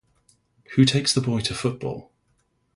Who 0.71 0.85
takes 0.85 1.13
the 1.13 1.21
boy 1.21 1.41
to 1.41 1.53
football? 1.53 2.11